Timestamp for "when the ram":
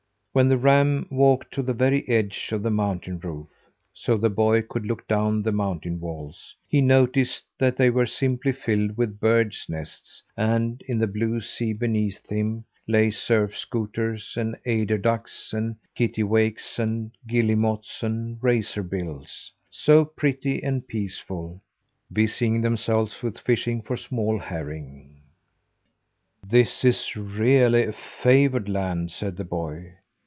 0.33-1.07